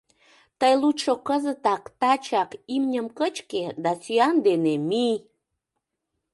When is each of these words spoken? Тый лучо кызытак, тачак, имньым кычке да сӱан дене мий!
Тый 0.59 0.73
лучо 0.81 1.13
кызытак, 1.27 1.83
тачак, 2.01 2.49
имньым 2.75 3.07
кычке 3.17 3.63
да 3.83 3.91
сӱан 4.03 4.35
дене 4.47 4.73
мий! 4.89 5.17